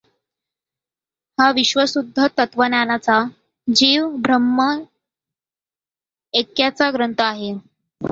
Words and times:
हा 1.37 1.49
विशुद्ध 1.51 2.27
तत्त्वज्ञानाचा, 2.37 3.17
जीव 3.67 4.07
ब 4.19 4.31
ह्म 4.31 4.69
ऐक्याचा 6.33 6.89
ग्रंथ 6.91 7.21
आहे. 7.21 7.53